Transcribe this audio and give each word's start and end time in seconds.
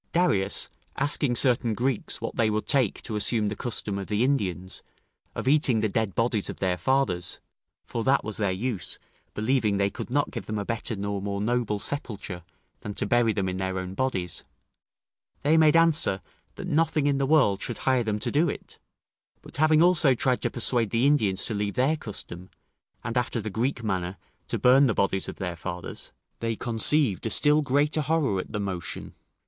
Darius 0.13 0.67
asking 0.97 1.35
certain 1.35 1.75
Greeks 1.75 2.19
what 2.19 2.35
they 2.35 2.49
would 2.49 2.65
take 2.65 3.03
to 3.03 3.15
assume 3.15 3.49
the 3.49 3.55
custom 3.55 3.99
of 3.99 4.07
the 4.07 4.23
Indians, 4.23 4.81
of 5.35 5.47
eating 5.47 5.79
the 5.81 5.89
dead 5.89 6.15
bodies 6.15 6.49
of 6.49 6.57
their 6.57 6.75
fathers 6.75 7.39
(for 7.85 8.03
that 8.03 8.23
was 8.23 8.37
their 8.37 8.51
use, 8.51 8.97
believing 9.35 9.77
they 9.77 9.91
could 9.91 10.09
not 10.09 10.31
give 10.31 10.47
them 10.47 10.57
a 10.57 10.65
better 10.65 10.95
nor 10.95 11.21
more 11.21 11.39
noble 11.39 11.77
sepulture 11.77 12.41
than 12.79 12.95
to 12.95 13.05
bury 13.05 13.31
them 13.31 13.47
in 13.47 13.57
their 13.57 13.77
own 13.77 13.93
bodies), 13.93 14.43
they 15.43 15.55
made 15.55 15.75
answer, 15.75 16.21
that 16.55 16.65
nothing 16.67 17.05
in 17.05 17.19
the 17.19 17.27
world 17.27 17.61
should 17.61 17.77
hire 17.77 18.01
them 18.03 18.17
to 18.17 18.31
do 18.31 18.49
it; 18.49 18.79
but 19.43 19.57
having 19.57 19.83
also 19.83 20.15
tried 20.15 20.41
to 20.41 20.49
persuade 20.49 20.89
the 20.89 21.05
Indians 21.05 21.45
to 21.45 21.53
leave 21.53 21.75
their 21.75 21.95
custom, 21.95 22.49
and, 23.03 23.17
after 23.17 23.39
the 23.39 23.51
Greek 23.51 23.83
manner, 23.83 24.17
to 24.47 24.57
burn 24.57 24.87
the 24.87 24.95
bodies 24.95 25.29
of 25.29 25.35
their 25.35 25.55
fathers, 25.55 26.11
they 26.39 26.55
conceived 26.55 27.23
a 27.27 27.29
still 27.29 27.61
greater 27.61 28.01
horror 28.01 28.39
at 28.39 28.51
the 28.51 28.59
motion. 28.59 29.13